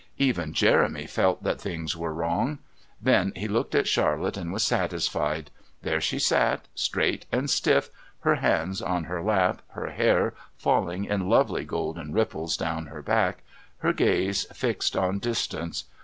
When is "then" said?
2.99-3.31